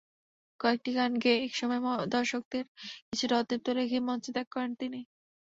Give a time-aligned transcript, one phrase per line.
[0.59, 1.81] কয়েকটি গান গেয়ে একসময়
[2.13, 2.65] দর্শকদের
[3.07, 4.99] কিছুটা অতৃপ্ত রেখেই মঞ্চ ত্যাগ করেন তিনি।